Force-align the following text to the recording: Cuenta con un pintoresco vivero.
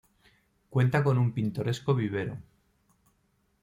Cuenta 0.71 1.03
con 1.03 1.19
un 1.19 1.31
pintoresco 1.31 1.93
vivero. 1.93 2.39